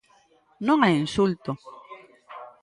[0.67, 1.51] Non hai insulto.